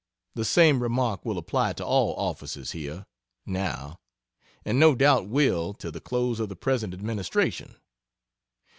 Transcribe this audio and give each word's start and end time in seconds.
The 0.33 0.45
same 0.45 0.81
remark 0.81 1.23
will 1.23 1.37
apply 1.37 1.73
to 1.73 1.85
all 1.85 2.15
offices 2.15 2.71
here, 2.71 3.05
now, 3.45 3.99
and 4.65 4.79
no 4.79 4.95
doubt 4.95 5.29
will, 5.29 5.75
till 5.75 5.91
the 5.91 6.01
close 6.01 6.39
of 6.39 6.49
the 6.49 6.55
present 6.55 6.91
administration. 6.95 7.75